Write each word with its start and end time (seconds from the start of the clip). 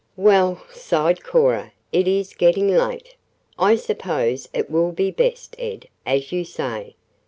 "Well," 0.17 0.63
sighed 0.73 1.23
Cora, 1.23 1.73
"it 1.91 2.07
is 2.07 2.33
getting 2.33 2.67
late. 2.75 3.17
I 3.59 3.75
suppose 3.75 4.49
it 4.51 4.67
will 4.67 4.91
be 4.91 5.11
best, 5.11 5.55
Ed, 5.59 5.89
as 6.07 6.31
you 6.31 6.43
say. 6.43 6.95